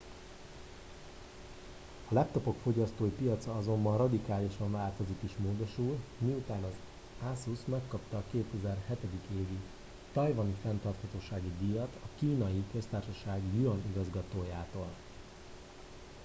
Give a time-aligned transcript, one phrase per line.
[2.09, 6.73] a laptopok fogyasztói piaca azonban radikálisan változik és módosul miután az
[7.31, 8.97] asus megkapta a 2007.
[9.33, 9.57] évi
[10.13, 14.91] tajvani fenntarthatósági díjat a kínai köztársaság yuan igazgatójától